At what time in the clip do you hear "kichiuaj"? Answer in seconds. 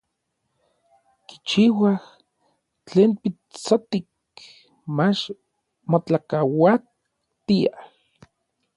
1.27-1.97